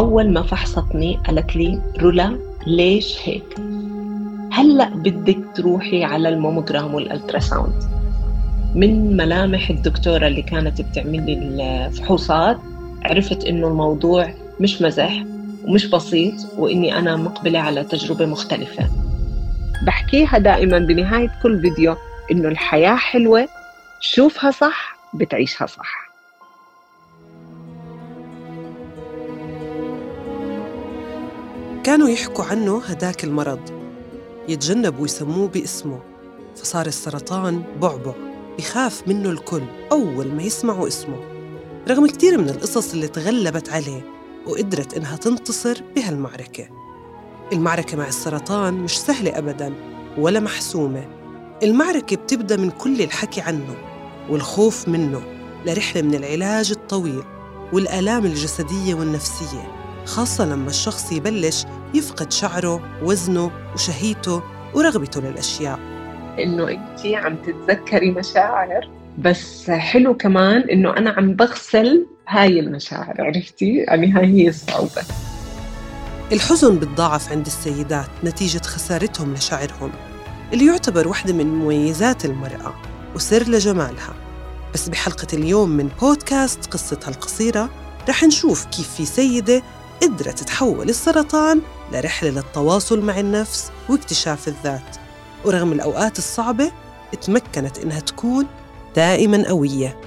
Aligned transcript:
أول 0.00 0.32
ما 0.32 0.42
فحصتني 0.42 1.20
قالت 1.26 1.56
لي 1.56 1.80
رولا 1.98 2.38
ليش 2.66 3.18
هيك؟ 3.24 3.58
هلأ 4.52 4.88
بدك 4.88 5.38
تروحي 5.54 6.04
على 6.04 6.28
ال 6.28 6.35
mammogram 6.35 6.94
وال 6.94 7.08
ultrasound. 7.08 7.82
من 8.74 9.16
ملامح 9.16 9.70
الدكتورة 9.70 10.26
اللي 10.26 10.42
كانت 10.42 10.80
بتعمل 10.80 11.26
لي 11.26 11.86
الفحوصات 11.86 12.58
عرفت 13.04 13.44
إنه 13.44 13.68
الموضوع 13.68 14.34
مش 14.60 14.82
مزح 14.82 15.24
ومش 15.64 15.86
بسيط 15.86 16.34
وإني 16.58 16.98
أنا 16.98 17.16
مقبلة 17.16 17.58
على 17.58 17.84
تجربة 17.84 18.26
مختلفة. 18.26 18.88
بحكيها 19.86 20.38
دائما 20.38 20.78
بنهاية 20.78 21.32
كل 21.42 21.60
فيديو 21.60 21.96
إنه 22.32 22.48
الحياة 22.48 22.96
حلوة 22.96 23.48
شوفها 24.00 24.50
صح 24.50 24.96
بتعيشها 25.14 25.66
صح. 25.66 26.09
كانوا 31.84 32.08
يحكوا 32.08 32.44
عنه 32.44 32.78
هداك 32.78 33.24
المرض. 33.24 33.60
يتجنبوا 34.48 35.04
يسموه 35.04 35.48
باسمه 35.48 36.00
فصار 36.56 36.86
السرطان 36.86 37.62
بعبع 37.80 38.14
بخاف 38.58 39.08
منه 39.08 39.30
الكل 39.30 39.62
أول 39.92 40.32
ما 40.32 40.42
يسمعوا 40.42 40.88
اسمه. 40.88 41.16
رغم 41.88 42.06
كتير 42.06 42.38
من 42.38 42.48
القصص 42.48 42.92
اللي 42.92 43.08
تغلبت 43.08 43.68
عليه 43.68 44.04
وقدرت 44.46 44.94
إنها 44.94 45.16
تنتصر 45.16 45.82
بهالمعركة. 45.96 46.68
المعركة 47.52 47.96
مع 47.96 48.08
السرطان 48.08 48.74
مش 48.74 49.00
سهلة 49.00 49.38
أبداً 49.38 49.74
ولا 50.18 50.40
محسومة. 50.40 51.08
المعركة 51.62 52.16
بتبدأ 52.16 52.56
من 52.56 52.70
كل 52.70 53.02
الحكي 53.02 53.40
عنه 53.40 53.76
والخوف 54.30 54.88
منه 54.88 55.22
لرحلة 55.66 56.02
من 56.02 56.14
العلاج 56.14 56.70
الطويل 56.70 57.22
والآلام 57.72 58.26
الجسدية 58.26 58.94
والنفسية. 58.94 59.79
خاصة 60.10 60.44
لما 60.44 60.68
الشخص 60.68 61.12
يبلش 61.12 61.64
يفقد 61.94 62.32
شعره 62.32 62.80
وزنه 63.02 63.50
وشهيته 63.74 64.42
ورغبته 64.74 65.20
للأشياء. 65.20 65.78
إنه 66.38 66.68
أنت 66.68 67.06
عم 67.06 67.36
تتذكري 67.36 68.10
مشاعر 68.10 68.88
بس 69.18 69.70
حلو 69.70 70.16
كمان 70.16 70.70
إنه 70.70 70.96
أنا 70.96 71.10
عم 71.10 71.34
بغسل 71.34 72.06
هاي 72.28 72.60
المشاعر 72.60 73.14
عرفتي؟ 73.18 73.76
يعني 73.76 74.12
هاي 74.12 74.26
هي 74.26 74.48
الصعوبة. 74.48 75.02
الحزن 76.32 76.78
بتضاعف 76.78 77.32
عند 77.32 77.46
السيدات 77.46 78.10
نتيجة 78.24 78.62
خسارتهم 78.62 79.34
لشعرهم 79.34 79.90
اللي 80.52 80.66
يعتبر 80.66 81.08
واحدة 81.08 81.32
من 81.32 81.46
مميزات 81.46 82.24
المرأة 82.24 82.74
وسر 83.14 83.42
لجمالها. 83.42 84.14
بس 84.74 84.88
بحلقة 84.88 85.26
اليوم 85.32 85.68
من 85.68 85.88
بودكاست 86.00 86.66
قصتها 86.66 87.10
القصيرة 87.10 87.70
رح 88.08 88.24
نشوف 88.24 88.64
كيف 88.64 88.94
في 88.94 89.06
سيدة 89.06 89.62
قدرت 90.02 90.38
تحول 90.38 90.88
السرطان 90.88 91.60
لرحلة 91.92 92.30
للتواصل 92.30 93.00
مع 93.00 93.20
النفس 93.20 93.72
واكتشاف 93.88 94.48
الذات. 94.48 94.96
ورغم 95.44 95.72
الأوقات 95.72 96.18
الصعبة 96.18 96.72
تمكنت 97.20 97.78
إنها 97.78 98.00
تكون 98.00 98.46
دائما 98.96 99.48
قوية. 99.48 100.00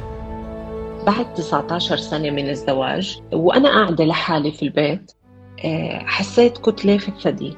بعد 1.05 1.33
19 1.33 1.97
سنة 1.97 2.30
من 2.30 2.50
الزواج 2.50 3.22
وأنا 3.33 3.69
قاعدة 3.69 4.05
لحالي 4.05 4.52
في 4.52 4.63
البيت 4.63 5.11
آه، 5.66 6.00
حسيت 6.05 6.57
كتلة 6.57 6.97
في 6.97 7.09
الثدي 7.09 7.57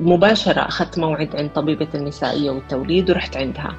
مباشرة 0.00 0.60
أخذت 0.60 0.98
موعد 0.98 1.36
عند 1.36 1.50
طبيبة 1.50 1.88
النسائية 1.94 2.50
والتوليد 2.50 3.10
ورحت 3.10 3.36
عندها. 3.36 3.76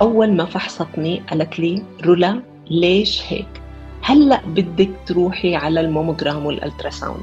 أول 0.00 0.32
ما 0.32 0.44
فحصتني 0.44 1.22
قالت 1.30 1.58
لي 1.58 1.82
رولا 2.04 2.42
ليش 2.70 3.22
هيك؟ 3.28 3.61
هلأ 4.02 4.40
بدك 4.46 4.90
تروحي 5.06 5.56
على 5.56 5.80
ال 5.80 5.87
mammogram 5.87 6.46
وال 6.46 6.59
ultrasound 6.59 7.22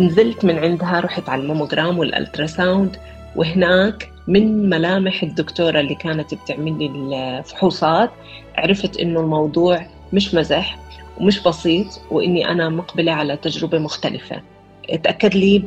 نزلت 0.00 0.44
من 0.44 0.58
عندها 0.58 1.00
رحت 1.00 1.28
على 1.28 1.42
ال 1.42 1.48
mammogram 1.48 1.98
وال 1.98 2.14
ultrasound 2.14 2.96
وهناك 3.36 4.12
من 4.28 4.68
ملامح 4.68 5.22
الدكتورة 5.22 5.80
اللي 5.80 5.94
كانت 5.94 6.34
بتعمل 6.34 6.78
لي 6.78 6.86
الفحوصات 7.38 8.10
عرفت 8.56 8.96
إنه 8.96 9.20
الموضوع 9.20 9.86
مش 10.12 10.34
مزح 10.34 10.78
ومش 11.20 11.42
بسيط 11.42 11.86
وإني 12.10 12.48
أنا 12.50 12.68
مقبلة 12.68 13.12
على 13.12 13.36
تجربة 13.36 13.78
مختلفة. 13.78 14.42
تأكد 15.02 15.34
لي 15.34 15.58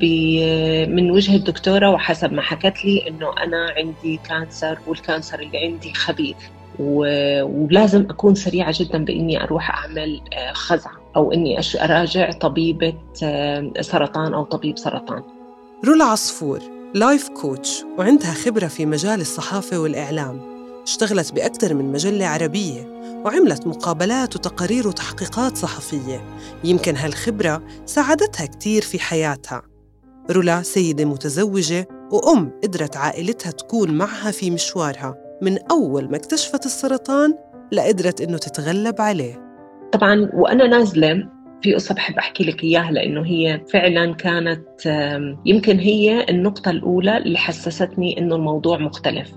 من 0.90 1.12
وجه 1.12 1.36
الدكتورة 1.36 1.90
وحسب 1.90 2.34
ما 2.34 2.42
حكت 2.42 2.86
لي 2.86 3.08
إنه 3.08 3.32
أنا 3.44 3.74
عندي 3.78 4.20
cancer 4.30 4.80
وال 4.88 5.01
cancer 5.01 5.40
اللي 5.40 5.58
عندي 5.58 5.94
خبيث. 5.94 6.38
ولازم 6.80 8.02
أكون 8.10 8.36
سريعة 8.36 8.74
جدا 8.80 9.06
بإني 9.06 9.44
أروح 9.44 9.70
أعمل 9.70 10.22
آه، 10.34 10.54
خزعة 10.54 10.94
أو 11.16 11.32
إني 11.32 11.60
أراجع 11.82 12.32
طبيبة 12.32 12.94
آه، 13.24 13.72
سرطان 13.82 14.34
أو 14.34 14.44
طبيب 14.44 14.78
سرطان. 14.78 15.24
رولا 15.86 16.06
عصفور 16.06 16.60
life 16.96 17.30
coach 17.30 17.84
وعندها 17.98 18.34
خبرة 18.34 18.68
في 18.68 18.86
مجال 18.86 19.22
الصحافة 19.22 19.80
والإعلام. 19.80 20.58
اشتغلت 20.84 21.34
بأكثر 21.34 21.74
من 21.74 21.92
مجلة 21.92 22.26
عربية 22.26 22.98
وعملت 23.26 23.68
مقابلات 23.68 24.36
وتقارير 24.36 24.88
وتحقيقات 24.88 25.58
صحفية. 25.58 26.26
يمكن 26.64 26.96
هالخبرة 26.96 27.64
ساعدتها 27.86 28.46
كثير 28.46 28.82
في 28.82 29.00
حياتها. 29.00 29.62
رولا 30.32 30.62
سيدة 30.62 31.06
متزوجة 31.06 31.88
وأم 32.12 32.52
قدرت 32.64 32.98
عائلتها 32.98 33.52
تكون 33.52 33.92
معها 33.98 34.32
في 34.32 34.52
مشوارها 34.52 35.27
من 35.42 35.58
أول 35.72 36.10
ما 36.10 36.18
اكتشفت 36.18 36.66
السرطان 36.66 37.34
لقدرت 37.72 38.22
إنه 38.22 38.38
تتغلب 38.38 39.02
عليه. 39.02 39.48
طبعا 39.92 40.30
وأنا 40.34 40.68
نازلة 40.68 41.30
في 41.62 41.74
قصة 41.74 41.96
بحب 41.96 42.18
أحكي 42.18 42.44
لك 42.44 42.64
إياها 42.64 42.92
لأنه 42.92 43.26
هي 43.26 43.62
فعلا 43.74 44.14
كانت 44.14 44.86
يمكن 45.46 45.80
هي 45.80 46.26
النقطة 46.30 46.72
الأولى 46.72 47.18
اللي 47.18 47.38
حسستني 47.38 48.18
إنه 48.18 48.36
الموضوع 48.36 48.78
مختلف. 48.78 49.32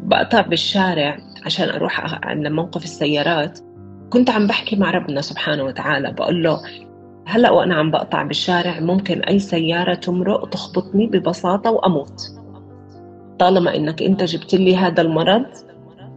بقطع 0.00 0.40
بالشارع 0.40 1.18
عشان 1.46 1.68
أروح 1.68 2.24
عند 2.26 2.46
موقف 2.46 2.84
السيارات 2.84 3.58
كنت 4.10 4.30
عم 4.30 4.46
بحكي 4.46 4.76
مع 4.76 4.90
ربنا 4.90 5.20
سبحانه 5.20 5.64
وتعالى 5.64 6.12
بقول 6.12 6.42
له 6.42 6.60
هلأ 7.26 7.50
وأنا 7.50 7.74
عم 7.74 7.90
بقطع 7.90 8.22
بالشارع 8.22 8.80
ممكن 8.80 9.20
أي 9.20 9.38
سيارة 9.38 9.94
تمرق 9.94 10.48
تخبطني 10.48 11.06
ببساطة 11.06 11.70
وأموت. 11.70 12.37
طالما 13.38 13.76
إنك 13.76 14.02
أنت 14.02 14.22
جبت 14.22 14.54
لي 14.54 14.76
هذا 14.76 15.02
المرض 15.02 15.46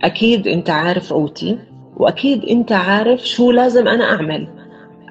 أكيد 0.03 0.47
أنت 0.47 0.69
عارف 0.69 1.13
قوتي 1.13 1.57
وأكيد 1.97 2.45
أنت 2.45 2.71
عارف 2.71 3.27
شو 3.27 3.51
لازم 3.51 3.87
أنا 3.87 4.03
أعمل. 4.03 4.47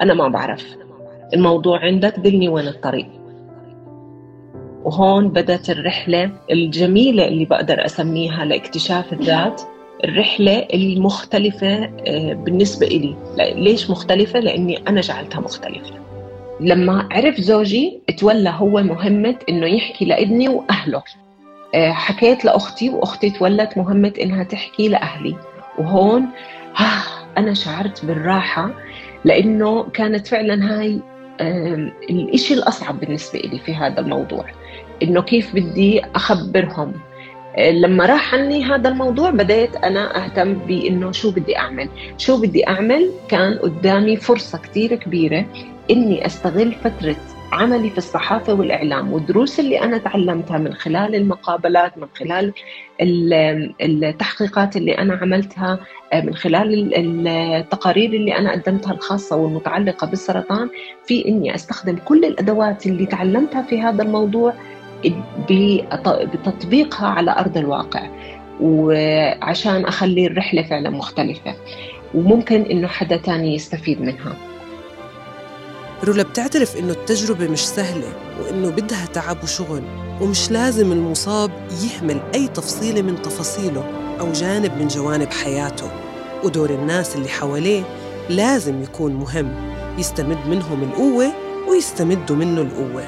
أنا 0.03 0.15
ما 0.15 0.28
بعرف. 0.28 0.76
الموضوع 1.34 1.78
عندك 1.78 2.19
دلني 2.19 2.48
وين 2.48 2.69
الطريق. 2.69 3.06
وهون 4.84 5.28
بدت 5.28 5.71
الرحلة 5.71 6.31
الجميلة 6.50 7.28
اللي 7.28 7.44
بقدر 7.44 7.84
أسميها 7.84 8.44
لاكتشاف 8.44 9.12
الذات 9.12 9.62
الرحلة 10.04 10.66
المختلفة 10.75 11.84
آه، 12.06 12.32
بالنسبة 12.32 12.87
إلي. 12.87 13.15
ليش 13.38 13.91
مختلفة؟ 13.91 14.41
لأني 14.41 14.78
أنا 14.88 15.00
جعلتها 15.00 15.41
مختلفة. 15.41 15.94
لما 16.60 17.09
عرف 17.10 17.41
زوجي 17.41 18.00
تولى 18.19 18.54
هو 18.56 18.82
مهمة 18.82 19.37
إنه 19.48 19.66
يحكي 19.66 20.04
لابني 20.04 20.48
وأهله. 20.48 21.03
حكيت 21.75 22.44
لأختي 22.44 22.91
وأختي 22.91 23.31
تولت 23.31 23.78
مهمة 23.78 24.12
إنها 24.20 24.42
تحكي 24.42 24.88
لأهلي. 24.88 25.36
وهون 25.78 26.26
ها 26.76 27.03
أنا 27.38 27.54
شعرت 27.54 28.04
بالراحة 28.04 28.70
لأنه 29.25 29.82
كانت 29.82 30.26
فعلا 30.26 30.80
هاي 30.80 31.00
الإشي 32.10 32.54
الأصعب 32.54 33.00
بالنسبة 33.00 33.38
لي 33.38 33.59
في 33.59 33.75
هذا 33.75 34.00
الموضوع. 34.00 34.44
إنه 35.03 35.22
كيف 35.22 35.54
بدي 35.54 36.03
أخبرهم. 36.14 36.92
آه، 37.56 37.70
لما 37.70 38.06
راح 38.06 38.34
عني 38.34 38.64
هذا 38.64 38.88
الموضوع 38.88 39.30
بديت 39.30 39.76
أنا 39.76 40.25
أهتم 40.25 40.54
بإنه 40.54 41.12
شو 41.12 41.30
بدي 41.30 41.59
أعمل. 41.59 41.88
شو 42.19 42.41
بدي 42.41 42.69
أعمل؟ 42.69 43.10
كان 43.28 43.59
قدامي 43.59 44.16
فرصة 44.16 44.59
كتير 44.59 44.94
كبيرة 44.94 45.47
إني 45.91 46.26
أستغل 46.26 46.72
فترة 46.72 47.16
عملي 47.52 47.91
في 47.91 47.98
الصحافة 47.98 48.54
والإعلام 48.54 49.12
والدروس 49.12 49.60
اللي 49.60 49.80
أنا 49.82 49.98
تعلمتها 49.98 50.58
من 50.58 50.74
خلال 50.74 51.14
المقابلات 51.14 51.98
من 51.98 52.06
خلال 52.14 52.52
التحقيقات 53.80 54.76
اللي 54.76 54.98
أنا 54.98 55.14
عملتها 55.14 55.78
آه، 56.12 56.20
من 56.20 56.34
خلال 56.34 56.94
التقارير 57.28 58.12
اللي 58.12 58.38
أنا 58.38 58.52
قدمتها 58.52 58.92
الخاصة 58.92 59.36
والمتعلقة 59.36 60.06
بالسرطان 60.06 60.68
في 61.06 61.28
إني 61.28 61.54
أستخدم 61.54 61.97
كل 61.97 62.24
الأدوات 62.24 62.86
اللي 62.86 63.06
تعلمتها 63.06 63.62
في 63.62 63.80
هذا 63.80 64.02
الموضوع 64.02 64.54
بتطبيقها 66.10 67.08
على 67.08 67.30
أرض 67.38 67.56
الواقع 67.56 68.08
وعشان 68.60 69.84
أخلي 69.84 70.26
الرحلة 70.26 70.62
فعلا 70.62 70.91
مختلفة. 70.91 71.54
وممكن 72.14 72.62
إنه 72.62 72.88
حدا 72.88 73.16
تاني 73.16 73.54
يستفيد 73.54 74.00
منها. 74.00 74.49
رولا 76.04 76.22
بتعترف 76.22 76.76
إنه 76.76 76.92
التجربة 76.92 77.48
مش 77.48 77.68
سهلة 77.68 78.12
وإنه 78.41 78.70
بدها 78.70 79.06
تعب 79.06 79.42
وشغل 79.42 79.82
ومش 80.20 80.50
لازم 80.50 80.92
المصاب 80.92 81.50
يهمل 81.84 82.20
أي 82.34 82.48
تفصيلة 82.48 83.02
من 83.02 83.22
تفاصيله 83.22 83.84
أو 84.20 84.32
جانب 84.32 84.72
من 84.78 84.88
جوانب 84.88 85.32
حياته. 85.32 85.91
ودور 86.44 86.70
الناس 86.70 87.16
اللي 87.16 87.28
حواليه 87.28 87.82
لازم 88.28 88.82
يكون 88.82 89.12
مهم 89.14 89.54
يستمد 89.98 90.38
منهم 90.48 90.82
القوة 90.82 91.32
ويستمدوا 91.70 92.36
منه 92.36 92.60
القوة. 92.60 93.04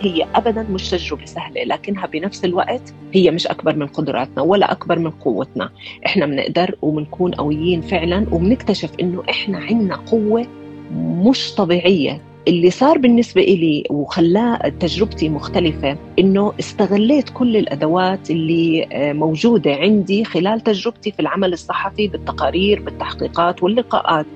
هي 0.00 0.26
ابدا 0.34 0.62
مش 0.62 0.90
تجربة 0.90 1.24
سهلة 1.24 1.64
لكنها 1.64 2.06
بنفس 2.06 2.44
الوقت 2.44 2.94
هي 3.12 3.30
مش 3.30 3.46
أكبر 3.46 3.76
من 3.76 3.86
قدراتنا 3.86 4.42
ولا 4.42 4.72
أكبر 4.72 4.98
من 4.98 5.10
قوتنا. 5.10 5.70
إحنا 6.06 6.26
بنقدر 6.26 6.74
وبنكون 6.82 7.32
قويين 7.32 7.80
فعلا 7.80 8.26
وبنكتشف 8.32 8.90
إنه 9.00 9.22
إحنا 9.30 9.58
عندنا 9.58 9.96
قوة 9.96 10.46
مش 10.94 11.54
طبيعية. 11.54 12.20
اللي 12.48 12.70
صار 12.70 12.98
بالنسبة 12.98 13.40
إلي 13.40 13.84
وخلاه 13.90 14.68
تجربتي 14.68 15.28
مختلفة 15.28 15.98
إنه 16.18 16.52
استغليت 16.60 17.30
كل 17.30 17.56
الأدوات 17.56 18.30
اللي 18.30 18.86
آه، 18.92 19.12
موجودة 19.12 19.74
عندي 19.74 20.24
خلال 20.24 20.60
تجربتي 20.60 21.12
في 21.12 21.20
العمل 21.20 21.52
الصحفي 21.52 22.08
بالتقارير 22.08 22.82
بالتحقيقات 22.82 23.62
واللقاءات 23.62 24.26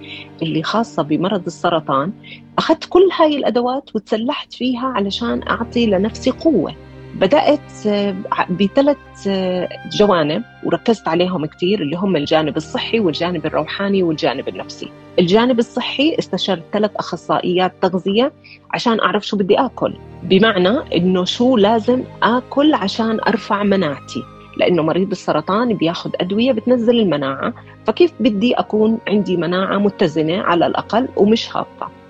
اللي 0.42 0.62
خاصة 0.62 1.02
بمرض 1.02 1.46
السرطان. 1.46 2.12
أخذت 2.58 2.84
كل 2.84 3.08
هاي 3.20 3.36
الأدوات 3.36 3.96
وتسلحت 3.96 4.52
فيها 4.52 4.86
علشان 4.86 5.48
أعطي 5.48 5.86
لنفسي 5.86 6.30
قوة. 6.30 6.83
بدأت 7.14 7.86
آه، 7.86 8.16
بثلاث 8.50 8.96
آه، 9.28 9.68
جوانب 9.92 10.42
وركزت 10.64 11.08
عليهم 11.08 11.46
كثير 11.46 11.82
اللي 11.82 11.96
هم 11.96 12.16
الجانب 12.16 12.56
الصحي 12.56 13.00
والجانب 13.00 13.46
الروحاني 13.46 14.02
والجانب 14.02 14.48
النفسي. 14.48 14.90
الجانب 15.18 15.58
الصحي 15.58 16.16
استشرت 16.18 16.62
ثلاث 16.72 16.90
أخصائيات 16.96 17.72
تغذية 17.82 18.32
عشان 18.70 19.00
أعرف 19.00 19.26
شو 19.26 19.36
بدي 19.36 19.58
آكل. 19.58 19.94
بمعنى 20.22 20.96
إنه 20.96 21.24
شو 21.24 21.56
لازم 21.56 22.02
آكل 22.22 22.74
عشان 22.74 23.20
أرفع 23.28 23.62
مناعتي. 23.62 24.22
لأنه 24.56 24.82
مريض 24.82 25.10
السرطان 25.10 25.74
بياخذ 25.74 26.10
أدوية 26.20 26.52
بتنزل 26.52 27.00
المناعة 27.00 27.54
فكيف 27.86 28.12
بدي 28.20 28.54
أكون 28.54 28.98
عندي 29.08 29.36
مناعة 29.36 29.78
متزنة 29.78 30.42
على 30.42 30.66
الأقل 30.66 31.08
ومش 31.16 31.56
هابطة؟ 31.56 31.86
آه، 31.86 32.03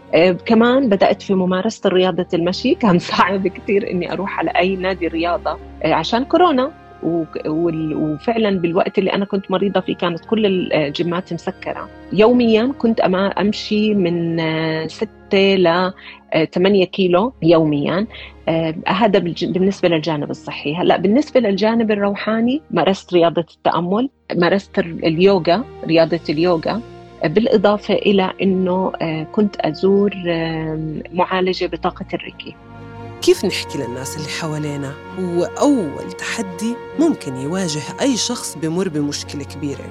كمان 0.47 0.89
بدأت 0.89 1.23
في 1.23 1.35
ممارسة 1.35 1.89
رياضة 1.89 2.27
المشي. 2.35 2.75
كان 2.75 2.99
صعب 3.11 3.49
كثير 3.49 3.91
إني 3.91 4.13
أروح 4.13 4.39
على 4.39 4.51
أي 4.51 4.77
نادي 4.77 5.09
رياضة 5.09 5.59
آه، 5.83 5.93
عشان 5.95 6.25
كورونا. 6.25 6.73
وفعلا 7.95 8.61
بالوقت 8.61 8.99
اللي 8.99 9.13
أنا 9.13 9.25
كنت 9.25 9.51
مريضة 9.51 9.81
فيه 9.81 9.97
كانت 9.97 10.25
كل 10.25 10.73
الجيمات 10.73 11.33
مسكرة. 11.33 11.89
يوميا 12.13 12.73
كنت 12.79 13.01
أمشي 13.01 13.95
من 13.95 14.39
6 14.89 15.09
ل 15.35 15.93
8 16.55 16.85
كيلو 16.85 17.33
يوميا. 17.43 18.07
آه، 18.49 18.75
هذا 18.89 19.19
بالنسبة 19.19 19.89
للجانب 19.89 20.31
الصحي. 20.31 20.75
هلأ 20.75 20.97
بالنسبة 20.97 21.41
للجانب 21.41 21.91
الروحاني 21.91 22.63
مارست 22.71 23.15
رياضة 23.15 23.47
التأمل 23.57 24.11
مارست 24.35 24.79
اليوغا 24.79 25.65
رياضة 25.87 26.21
اليوغا. 26.29 26.94
بالإضافة 27.25 27.95
إلى 27.95 28.33
أنه 28.43 28.93
آه، 29.03 29.27
كنت 29.33 29.57
أزور 29.61 30.11
معالجة 31.13 31.67
بطاقة 31.67 32.07
الريكي 32.15 32.57
كيف 33.23 33.45
نحكي 33.45 33.79
للناس 33.79 34.17
اللي 34.17 34.29
حوالينا؟ 34.29 34.95
هو 35.19 35.45
أول 35.45 36.13
تحدي 36.13 36.75
ممكن 36.99 37.37
يواجه 37.37 37.81
أي 38.01 38.17
شخص 38.17 38.57
بمر 38.63 38.89
بمشكلة 38.89 39.45
كبيرة 39.45 39.85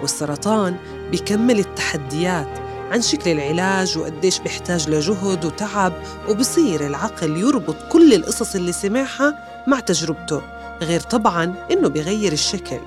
والسرطان 0.00 0.76
بيكمل 1.10 1.58
التحديات 1.58 2.58
عن 2.90 3.02
شكل 3.02 3.30
العلاج 3.30 3.98
وقديش 3.98 4.38
بيحتاج 4.38 4.90
لجهد 4.90 5.44
وتعب 5.44 5.92
وبصير 6.28 6.86
العقل 6.86 7.36
يربط 7.36 7.76
كل 7.92 8.14
القصص 8.14 8.54
اللي 8.54 8.72
سمعها 8.72 9.38
مع 9.66 9.80
تجربته 9.80 10.42
غير 10.82 11.00
طبعا 11.00 11.54
إنه 11.72 11.88
بيغير 11.88 12.32
الشكل. 12.32 12.80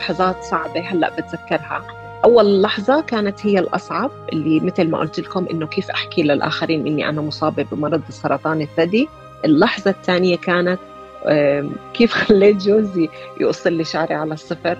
لحظات 0.00 0.44
صعبة 0.44 0.80
هلأ 0.80 1.10
بتذكرها. 1.10 1.95
أول 2.26 2.62
لحظة 2.62 3.00
كانت 3.00 3.46
هي 3.46 3.58
الأصعب 3.58 4.10
اللي 4.32 4.60
مثل 4.60 4.90
ما 4.90 4.98
قلت 4.98 5.20
لكم 5.20 5.46
إنه 5.50 5.66
كيف 5.66 5.90
أحكي 5.90 6.22
للآخرين 6.22 6.86
إني 6.86 7.08
أنا 7.08 7.20
مصابة 7.20 7.66
بمرض 7.72 8.02
السرطان 8.08 8.60
الثدي. 8.60 9.08
اللحظة 9.44 9.90
الثانية 9.90 10.36
كانت 10.36 10.78
كيف 11.94 12.12
خليت 12.12 12.56
جوزي 12.56 13.08
يقص 13.40 13.66
لي 13.66 13.84
شعري 13.84 14.14
على 14.14 14.34
الصفر. 14.34 14.78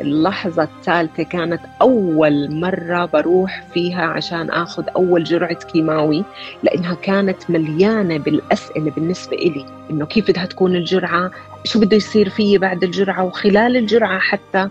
اللحظة 0.00 0.62
الثالثة 0.62 1.22
كانت 1.22 1.60
أول 1.82 2.54
مرة 2.54 3.04
بروح 3.04 3.64
فيها 3.74 4.04
عشان 4.06 4.50
أخذ 4.50 4.84
أول 4.96 5.24
جرعة 5.24 5.54
كيماوي 5.54 6.24
لأنها 6.62 6.94
كانت 6.94 7.50
مليانة 7.50 8.16
بالأسئلة 8.18 8.90
بالنسبة 8.90 9.36
إلي 9.36 9.66
إنه 9.90 10.06
كيف 10.06 10.30
بدها 10.30 10.46
تكون 10.46 10.76
الجرعة؟ 10.76 11.30
شو 11.64 11.80
بده 11.80 11.96
يصير 11.96 12.28
فيي 12.28 12.58
بعد 12.58 12.84
الجرعة؟ 12.84 13.24
وخلال 13.24 13.76
الجرعة 13.76 14.18
حتى 14.18 14.68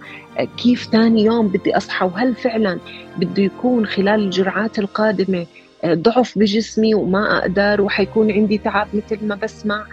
كيف 0.57 0.83
ثاني 0.91 1.23
يوم 1.23 1.47
بدي 1.47 1.77
أصحى؟ 1.77 2.05
وهل 2.05 2.35
فعلا 2.35 2.79
بده 3.17 3.43
يكون 3.43 3.85
خلال 3.85 4.19
الجرعات 4.23 4.79
القادمة 4.79 5.45
ضعف 5.85 6.37
بجسمي 6.37 6.95
وما 6.95 7.37
أقدر 7.37 7.81
وحيكون 7.81 8.31
عندي 8.31 8.57
تعب 8.57 8.87
مثل 8.93 9.25
ما 9.27 9.35
بسمع؟ 9.35 9.85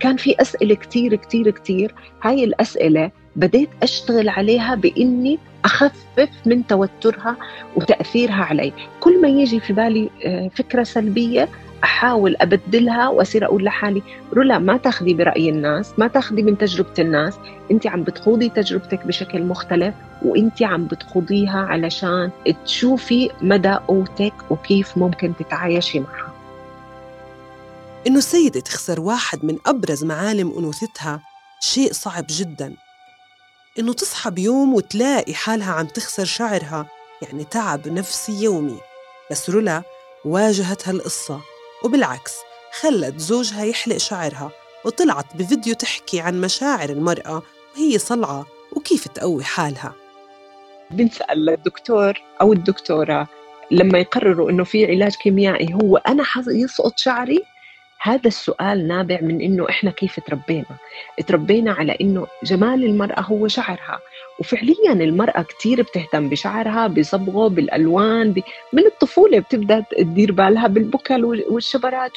كان 0.00 0.16
في 0.16 0.34
أسئلة 0.40 0.74
كتير 0.74 1.14
كتير 1.14 1.50
كتير. 1.50 1.94
هاي 2.22 2.44
الأسئلة 2.44 3.10
بديت 3.36 3.68
أشتغل 3.82 4.28
عليها 4.28 4.74
بإني 4.74 5.38
أخفف 5.64 6.28
من 6.46 6.66
توترها 6.66 7.36
وتأثيرها 7.76 8.44
علي. 8.44 8.72
كل 9.00 9.22
ما 9.22 9.28
يجي 9.28 9.60
في 9.60 9.72
بالي 9.72 10.10
آه، 10.24 10.50
فكرة 10.54 10.82
سلبية 10.82 11.48
أحاول 11.84 12.36
أبدلها 12.40 13.08
وأصير 13.08 13.44
أقول 13.44 13.64
لحالي 13.64 14.02
رولا 14.32 14.58
ما 14.58 14.76
تاخذي 14.76 15.14
برأي 15.14 15.48
الناس 15.48 15.98
ما 15.98 16.06
تاخذي 16.06 16.42
من 16.42 16.58
تجربة 16.58 16.94
الناس 16.98 17.34
انت 17.70 17.86
عم 17.86 18.02
بتخوضي 18.02 18.48
تجربتك 18.48 19.06
بشكل 19.06 19.42
مختلف 19.42 19.94
وانت 20.22 20.62
عم 20.62 20.84
بتخوضيها 20.84 21.58
علشان 21.58 22.30
تشوفي 22.64 23.30
مدى 23.42 23.72
قوتك 23.72 24.34
وكيف 24.50 24.98
ممكن 24.98 25.32
تتعايشي 25.38 26.00
معها. 26.00 26.32
إنه 28.06 28.18
السيدة 28.18 28.60
تخسر 28.60 29.00
واحد 29.00 29.44
من 29.44 29.58
أبرز 29.66 30.04
معالم 30.04 30.58
أنوثتها 30.58 31.20
شيء 31.60 31.92
صعب 31.92 32.24
جداً. 32.30 32.74
إنه 33.78 33.92
تصحى 33.92 34.30
بيوم 34.30 34.74
وتلاقي 34.74 35.34
حالها 35.34 35.72
عم 35.72 35.86
تخسر 35.86 36.24
شعرها 36.24 36.86
يعني 37.22 37.44
تعب 37.44 37.88
نفسي 37.88 38.44
يومي. 38.44 38.80
بس 39.30 39.50
رولا 39.50 39.82
واجهت 40.24 40.88
هالقصة 40.88 41.40
وبالعكس 41.84 42.32
خلت 42.80 43.18
زوجها 43.18 43.64
يحلق 43.64 43.96
شعرها 43.96 44.50
وطلعت 44.84 45.36
بفيديو 45.36 45.74
تحكي 45.74 46.20
عن 46.20 46.40
مشاعر 46.40 46.90
المرأة 46.90 47.42
وهي 47.74 47.98
صلعة 47.98 48.46
وكيف 48.72 49.08
تقوي 49.08 49.44
حالها. 49.44 49.94
بنسأل 50.90 51.48
الدكتور 51.48 52.14
أو 52.40 52.52
الدكتورة 52.52 53.28
لما 53.70 53.98
يقرروا 53.98 54.50
إنه 54.50 54.64
في 54.64 54.86
علاج 54.86 55.14
كيميائي 55.14 55.74
هو 55.74 55.96
أنا 55.96 56.24
يسقط 56.48 56.98
شعري؟ 56.98 57.42
هذا 58.02 58.28
السؤال 58.28 58.88
نابع 58.88 59.18
من 59.22 59.40
إنه 59.40 59.68
إحنا 59.68 59.90
كيف 59.90 60.20
تربينا؟ 60.20 60.76
تربينا 61.26 61.72
على 61.72 61.96
إنه 62.00 62.26
جمال 62.44 62.84
المرأة 62.84 63.20
هو 63.20 63.48
شعرها. 63.48 63.98
وفعليا 64.38 64.92
المرأة 64.92 65.42
كثير 65.42 65.82
بتهتم 65.82 66.28
بشعرها 66.28 66.86
بصبغه 66.86 67.48
بالألوان 67.48 68.32
ب... 68.32 68.42
من 68.72 68.86
الطفولة 68.86 69.38
بتبدأ 69.38 69.84
تدير 69.98 70.32
بالها 70.32 70.66
بالبكل 70.66 71.24
والشبرات. 71.24 72.12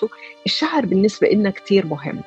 الشعر 0.46 0.86
بالنسبة 0.86 1.28
لنا 1.28 1.50
كثير 1.50 1.86
مهم. 1.86 2.22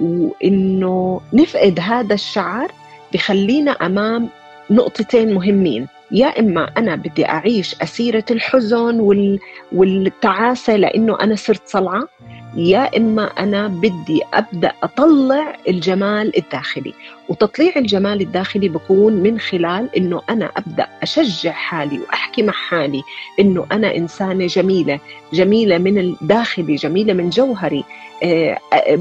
وإنه 0.00 1.20
نفقد 1.32 1.80
هذا 1.80 2.14
الشعر 2.14 2.72
بخلينا 3.12 3.70
أمام 3.70 4.28
نقطتين 4.70 5.34
مهمين. 5.34 5.86
يا 6.10 6.26
إما 6.40 6.70
أنا 6.78 6.96
بدي 6.96 7.26
أعيش 7.26 7.82
أسيرة 7.82 8.24
الحزن 8.30 9.00
وال... 9.00 9.38
والتعاسة 9.72 10.76
لإنه 10.76 11.20
أنا 11.20 11.36
صرت 11.36 11.68
صلعة. 11.68 12.08
يا 12.56 12.96
إما 12.96 13.24
أنا 13.24 13.68
بدي 13.68 14.22
أبدأ 14.34 14.72
أطلع 14.82 15.56
الجمال 15.68 16.38
الداخلي. 16.38 16.94
وتطليع 17.28 17.72
الجمال 17.76 18.20
الداخلي 18.20 18.68
بكون 18.68 19.12
من 19.12 19.38
خلال 19.38 19.88
إنه 19.96 20.22
أنا 20.30 20.50
أبدأ 20.56 20.86
أشجع 21.02 21.52
حالي 21.52 21.98
وأحكي 21.98 22.42
مع 22.42 22.52
حالي 22.52 23.02
إنه 23.40 23.66
أنا 23.72 23.96
إنسانة 23.96 24.46
جميلة 24.46 25.00
جميلة 25.32 25.78
من 25.78 25.98
الداخلي 25.98 26.74
جميلة 26.74 27.12
من 27.12 27.30
جوهري. 27.30 27.84
آه، 28.22 28.58
آه، 28.72 28.94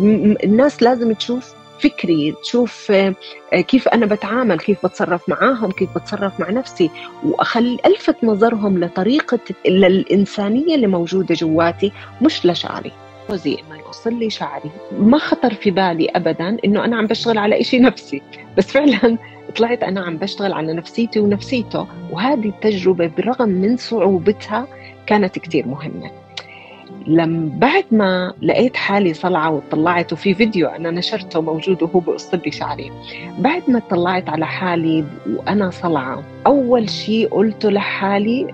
الناس 0.44 0.84
لازم 0.84 1.14
تشوف 1.14 1.54
فكري 1.80 2.34
تشوف 2.44 2.92
آه، 2.92 3.16
كيف 3.68 3.88
أنا 3.88 4.06
بتعامل 4.06 4.60
كيف 4.60 4.86
بتصرف 4.86 5.30
معاهم 5.30 5.72
كيف 5.72 5.90
بتصرف 5.98 6.40
مع 6.40 6.50
نفسي. 6.50 6.90
واخلي 7.24 7.78
ألفت 7.86 8.24
نظرهم 8.24 8.80
لطريقة 8.80 9.40
للإنسانية 9.68 10.76
اللي 10.76 10.88
موجودة 10.88 11.36
جواتي 11.36 11.92
مش 12.22 12.46
لشعري 12.46 12.92
جوزي 13.30 13.54
إنه 13.54 13.80
يوصل 13.80 14.14
لي 14.14 14.30
شعري. 14.30 14.72
ما 15.00 15.18
خطر 15.18 15.54
في 15.54 15.72
بالي 15.72 16.10
ابدا 16.10 16.58
إنه 16.66 16.86
أنا 16.86 16.98
عم 16.98 17.08
بشتغل 17.08 17.38
على 17.38 17.64
شيء 17.64 17.82
نفسي. 17.82 18.22
بس 18.58 18.72
فعلا 18.72 19.18
طلعت 19.56 19.84
أنا 19.84 20.02
عم 20.02 20.18
بشتغل 20.18 20.54
على 20.54 20.74
نفسيتي 20.74 21.20
ونفسيته. 21.20 21.88
وهذه 22.12 22.50
التجربة 22.50 23.12
برغم 23.18 23.50
من 23.50 23.78
صعوبتها 23.78 24.68
كانت 25.06 25.40
كثير 25.40 25.68
مهمة. 25.68 26.12
لما 27.08 27.50
بعد 27.54 27.86
ما 27.92 28.34
لقيت 28.42 28.78
حالي 28.78 29.14
صلعة 29.14 29.50
وطلعت 29.50 30.14
وفي 30.14 30.34
فيديو 30.34 30.68
أنا 30.68 30.92
نشرته 30.92 31.42
موجود 31.42 31.84
وهو 31.84 32.00
بقص 32.00 32.34
لي 32.34 32.52
شعري. 32.52 32.92
بعد 33.40 33.64
ما 33.68 33.82
طلعت 33.90 34.30
على 34.30 34.46
حالي 34.46 35.06
وأنا 35.30 35.70
صلعة 35.70 36.24
أول 36.48 36.90
شيء 36.90 37.28
قلته 37.28 37.70
لحالي 37.70 38.54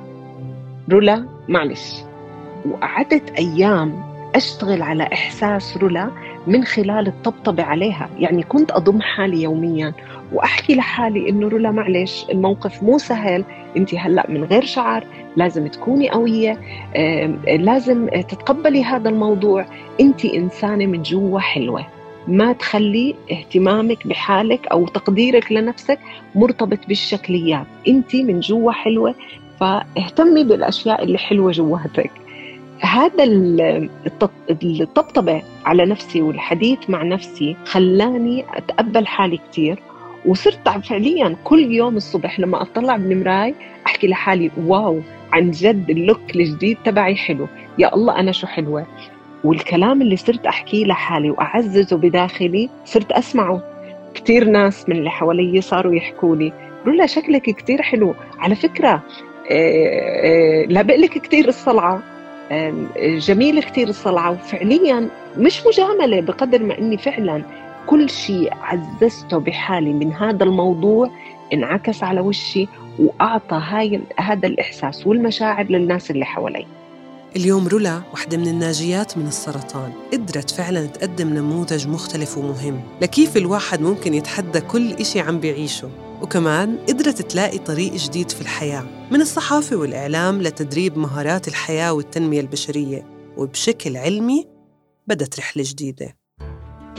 رولا 0.92 1.26
معلش. 1.48 1.94
وقعدت 2.70 3.32
أيام 3.38 4.15
أشتغل 4.36 4.82
على 4.82 5.04
إحساس 5.14 5.78
رولا 5.78 6.12
من 6.48 6.64
خلال 6.64 7.08
الطبطبة 7.08 7.64
عليها. 7.64 8.10
يعني 8.20 8.44
كنت 8.44 8.72
أضم 8.72 9.02
حالي 9.02 9.42
يوميا 9.42 9.94
وأحكي 10.34 10.76
لحالي 10.76 11.30
إنه 11.30 11.48
رولا 11.48 11.72
معلش 11.72 12.26
الموقف 12.32 12.84
مو 12.84 12.98
سهل. 12.98 13.44
أنت 13.78 13.96
هلأ 13.96 14.26
من 14.30 14.44
غير 14.44 14.66
شعر 14.66 15.04
لازم 15.36 15.68
تكوني 15.68 16.10
قوية 16.10 16.60
لازم 17.46 18.08
تتقبلي 18.08 18.84
هذا 18.84 19.10
الموضوع. 19.10 19.66
أنت 20.02 20.26
إنسانة 20.26 20.86
من 20.86 21.02
جوا 21.02 21.40
حلوة. 21.40 21.86
ما 22.28 22.54
تخلي 22.54 23.16
اهتمامك 23.32 24.08
بحالك 24.08 24.68
أو 24.68 24.88
تقديرك 24.88 25.52
لنفسك 25.52 26.00
مرتبط 26.36 26.80
بالشكليات. 26.88 27.66
أنت 27.88 28.16
من 28.16 28.40
جوا 28.40 28.72
حلوة 28.72 29.16
فاهتمي 29.60 30.44
بالأشياء 30.44 31.04
اللي 31.04 31.18
حلوة 31.18 31.52
جواتك. 31.52 32.12
هذا 32.80 33.24
الطبطبة 34.82 35.42
على 35.66 35.86
نفسي 35.86 36.22
والحديث 36.22 36.90
مع 36.90 37.04
نفسي 37.04 37.56
خلاني 37.66 38.46
أتقبل 38.54 39.08
حالي 39.08 39.40
كثير 39.52 39.80
وصرت 40.26 40.70
فعليا 40.70 41.36
كل 41.44 41.72
يوم 41.72 41.98
الصبح 41.98 42.40
لما 42.40 42.62
أطلع 42.62 42.98
بالمراي 42.98 43.56
أحكي 43.88 44.08
لحالي 44.08 44.52
واو 44.58 45.02
عن 45.32 45.52
جد 45.52 45.90
اللوك 45.90 46.36
الجديد 46.36 46.78
تبعي 46.86 47.16
حلو 47.16 47.48
يا 47.78 47.96
الله 47.96 48.20
أنا 48.20 48.32
شو 48.32 48.48
حلوة؟ 48.48 48.86
والكلام 49.44 50.02
اللي 50.02 50.18
صرت 50.18 50.46
أحكيه 50.46 50.86
لحالي 50.86 51.30
وأعززه 51.30 51.98
بداخلي 51.98 52.70
صرت 52.86 53.12
أسمعه. 53.12 53.64
كثير 54.14 54.50
ناس 54.50 54.90
من 54.90 54.96
اللي 54.96 55.10
حوالي 55.10 55.62
صاروا 55.62 55.96
يحكوا 55.96 56.36
لي 56.36 56.54
رولا 56.86 57.06
شكلك 57.06 57.42
كثير 57.42 57.82
حلو. 57.82 58.16
على 58.40 58.56
فكرة 58.56 59.04
لابق 60.70 60.96
لك 60.96 61.18
كثير 61.18 61.48
الصلعة. 61.48 62.04
جميلة 62.98 63.62
كثير 63.62 63.88
الصلعة 63.88 64.32
وفعليا 64.32 65.10
مش 65.38 65.62
مجاملة 65.68 66.22
بقدر 66.22 66.64
ما 66.64 66.78
أني 66.78 66.98
فعلا 66.98 67.44
كل 67.88 68.10
شيء 68.10 68.54
عززته 68.62 69.38
بحالي 69.38 69.94
من 69.94 70.14
هذا 70.14 70.44
الموضوع 70.44 71.10
انعكس 71.54 72.04
على 72.04 72.20
وشي 72.22 72.68
وأعطى 73.00 73.62
هاي 73.64 74.02
هذا 74.18 74.48
الإحساس 74.48 75.08
والمشاعر 75.08 75.66
للناس 75.66 76.12
اللي 76.12 76.26
حوالي. 76.26 76.66
اليوم 77.36 77.68
رولا 77.68 78.02
واحدة 78.12 78.38
من 78.38 78.48
الناجيات 78.48 79.18
من 79.18 79.28
السرطان. 79.28 79.94
قدرت 80.14 80.52
فعلا 80.52 80.86
تقدم 80.86 81.30
نموذج 81.30 81.88
مختلف 81.88 82.38
ومهم. 82.38 82.82
لكيف 83.02 83.38
الواحد 83.38 83.82
ممكن 83.82 84.14
يتحدى 84.14 84.62
كل 84.62 84.94
إشي 84.94 85.20
عم 85.20 85.40
بيعيشه؟ 85.40 85.90
وكمان 86.22 86.78
قدرت 86.78 87.22
تلاقي 87.22 87.58
طريق 87.58 87.94
جديد 87.94 88.32
في 88.32 88.42
الحياة 88.42 88.84
من 89.12 89.22
الصحافة 89.22 89.76
والإعلام 89.76 90.42
لتدريب 90.42 90.98
مهارات 90.98 91.48
الحياة 91.48 91.94
والتنمية 91.94 92.42
البشرية. 92.42 93.06
وبشكل 93.38 93.98
علمي 93.98 94.48
بدت 95.08 95.40
رحلة 95.40 95.64
جديدة. 95.68 96.18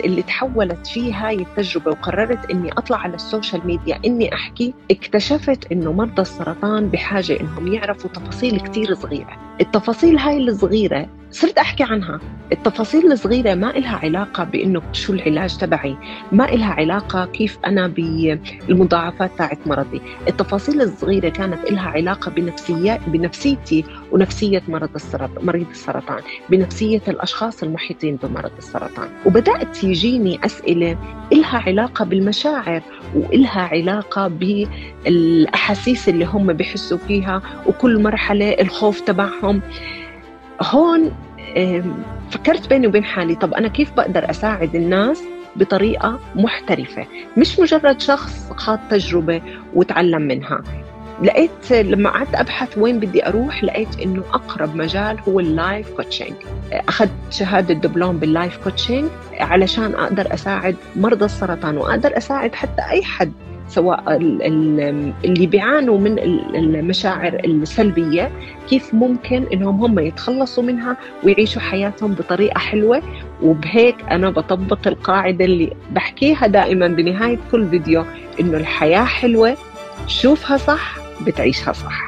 اللي 0.05 0.23
تحولت 0.23 0.87
فيه 0.87 1.15
هاي 1.15 1.35
التجربة 1.35 1.91
وقررت 1.91 2.51
إني 2.51 2.73
أطلع 2.73 2.97
على 2.97 3.15
ال 3.15 3.22
social 3.22 3.67
media 3.67 4.01
إني 4.07 4.35
أحكي 4.35 4.75
اكتشفت 4.91 5.73
إنه 5.73 5.93
مرضى 5.93 6.23
السرطان 6.23 6.89
بحاجة 6.89 7.41
إنهم 7.41 7.73
يعرفوا 7.73 8.11
تفاصيل 8.11 8.61
كتير 8.61 8.95
صغيرة. 8.95 9.46
التفاصيل 9.61 10.19
هاي 10.19 10.39
الصغيرة 10.39 11.09
صرت 11.31 11.59
أحكي 11.59 11.83
عنها. 11.85 12.21
التفاصيل 12.53 13.13
الصغيرة 13.13 13.55
ما 13.55 13.77
إلها 13.77 13.97
علاقة 13.97 14.45
بإنه 14.45 14.83
شو 14.93 15.13
العلاج 15.13 15.57
تبعي 15.57 15.97
ما 16.33 16.53
إلها 16.53 16.73
علاقة 16.73 17.27
كيف 17.27 17.59
أنا 17.67 17.87
بالمضاعفات 17.87 19.31
تاعت 19.39 19.59
مرضي. 19.67 20.01
التفاصيل 20.29 20.83
الصغيرة 20.83 21.29
كانت 21.29 21.65
إلها 21.71 21.89
علاقة 21.89 22.31
بنفسية 22.31 23.01
بنفسيتي 23.07 23.85
ونفسية 24.13 24.63
مرض 24.69 24.89
السرطان 24.95 25.47
مريض 25.47 25.67
السرطان 25.71 26.23
بنفسية 26.51 27.03
الأشخاص 27.09 27.63
المحيطين 27.63 28.17
بمرض 28.17 28.51
السرطان. 28.59 29.09
وبدأت 29.27 29.85
يجيني 29.85 30.41
أسئلة 30.45 30.99
إلها 31.33 31.59
علاقة 31.67 32.05
بالمشاعر 32.05 32.83
وإلها 33.15 33.61
علاقة 33.61 34.29
بالأحاسيس 34.29 36.09
اللي 36.09 36.25
هم 36.25 36.53
بيحسوا 36.53 36.99
فيها 36.99 37.43
وكل 37.67 38.03
مرحلة 38.03 38.51
الخوف 38.51 39.01
تبعهم 39.01 39.46
هون 40.63 41.13
فكرت 42.31 42.69
بيني 42.69 42.87
وبين 42.87 43.05
حالي 43.05 43.35
طب 43.35 43.55
أنا 43.55 43.69
كيف 43.69 43.93
بقدر 43.93 44.31
أساعد 44.31 44.75
الناس 44.75 45.23
بطريقة 45.57 46.19
محترفة؟ 46.35 47.07
مش 47.37 47.59
مجرد 47.61 48.01
شخص 48.01 48.53
خاض 48.57 48.79
تجربة 48.91 49.43
وتعلم 49.75 50.23
منها. 50.23 50.63
لقيت 51.23 51.73
لما 51.73 52.11
قعدت 52.11 52.35
أبحث 52.35 52.79
وين 52.79 53.01
بدي 53.01 53.27
أروح 53.27 53.65
لقيت 53.65 54.01
إنه 54.03 54.23
أقرب 54.33 54.77
مجال 54.77 55.21
هو 55.29 55.41
ال 55.41 55.51
life 55.51 55.91
coaching 55.91 56.33
أخذت 56.73 57.11
شهادة 57.31 57.75
دبلوم 57.75 58.17
بال 58.19 58.31
life 58.31 58.57
coaching 58.65 59.09
علشان 59.41 59.95
أقدر 59.95 60.35
أساعد 60.35 60.77
مرضى 60.97 61.25
السرطان 61.25 61.77
وأقدر 61.77 62.17
أساعد 62.17 62.55
حتى 62.55 62.83
أي 62.91 63.05
حد 63.05 63.33
سواء 63.69 64.17
اللي 65.25 65.47
بيعانوا 65.47 65.99
من 65.99 66.19
المشاعر 66.55 67.41
السلبية 67.45 68.33
كيف 68.69 68.95
ممكن 68.95 69.47
إنهم 69.53 69.85
هم 69.85 69.99
يتخلصوا 69.99 70.63
منها 70.63 70.97
ويعيشوا 71.25 71.63
حياتهم 71.63 72.15
بطريقة 72.15 72.59
حلوة. 72.59 73.03
وبهيك 73.43 73.97
أنا 74.11 74.31
بطبق 74.31 74.89
القاعدة 74.89 75.45
اللي 75.45 75.73
بحكيها 75.91 76.47
دائما 76.47 76.89
بنهاية 76.89 77.39
كل 77.51 77.69
فيديو 77.69 78.05
إنه 78.41 78.57
الحياة 78.57 79.05
حلوة 79.05 79.57
شوفها 80.07 80.57
صح 80.57 80.97
بتعيشها 81.27 81.73
صح. 81.73 82.03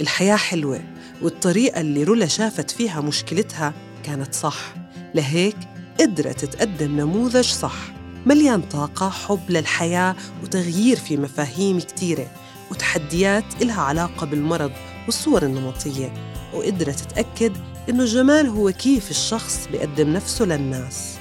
الحياة 0.00 0.36
حلوة 0.36 0.80
والطريقة 1.22 1.80
اللي 1.80 2.04
رولا 2.04 2.26
شافت 2.26 2.70
فيها 2.70 3.00
مشكلتها 3.00 3.72
كانت 4.04 4.34
صح. 4.34 4.58
لهيك 5.14 5.56
قدرت 6.00 6.44
تقدم 6.44 6.96
نموذج 7.00 7.44
صح. 7.44 7.74
مليان 8.26 8.62
طاقة 8.62 9.10
حب 9.10 9.40
للحياة 9.50 10.16
وتغيير 10.42 10.96
في 10.96 11.16
مفاهيم 11.16 11.80
كتيرة 11.80 12.26
وتحديات 12.70 13.44
إلها 13.62 13.82
علاقة 13.82 14.26
بالمرض 14.26 14.70
والصور 15.06 15.42
النمطية 15.42 16.12
وقدرت 16.54 17.00
تتأكد 17.00 17.52
إنه 17.88 18.02
الجمال 18.02 18.46
هو 18.46 18.72
كيف 18.72 19.10
الشخص 19.10 19.68
بيقدم 19.72 20.12
نفسه 20.12 20.44
للناس. 20.44 21.18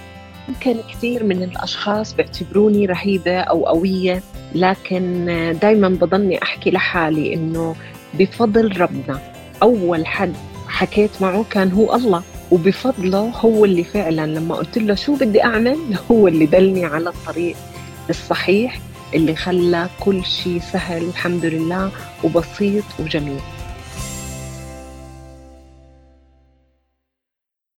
يمكن 0.49 0.77
كثير 0.93 1.23
من 1.23 1.43
الأشخاص 1.43 2.13
بيعتبروني 2.13 2.85
رهيبة 2.85 3.39
أو 3.39 3.65
قوية 3.65 4.23
لكن 4.55 5.25
دايما 5.61 5.89
بضلني 5.89 6.43
أحكي 6.43 6.71
لحالي 6.71 7.33
إنه 7.33 7.75
بفضل 8.13 8.81
ربنا 8.81 9.19
أول 9.63 10.05
حد 10.05 10.33
حكيت 10.67 11.21
معه 11.21 11.45
كان 11.49 11.71
هو 11.71 11.95
الله. 11.95 12.23
وبفضله 12.51 13.19
هو 13.19 13.65
اللي 13.65 13.83
فعلا 13.83 14.25
لما 14.27 14.55
قلت 14.55 14.77
له 14.77 14.95
شو 14.95 15.15
بدي 15.15 15.43
أعمل 15.43 15.77
هو 16.11 16.27
اللي 16.27 16.45
دلني 16.45 16.85
على 16.85 17.09
الطريق 17.09 17.55
الصحيح 18.09 18.79
اللي 19.13 19.35
خلى 19.35 19.89
كل 19.99 20.25
شيء 20.25 20.61
سهل 20.73 21.03
الحمد 21.03 21.45
لله 21.45 21.91
وبسيط 22.23 22.83
وجميل. 22.99 23.39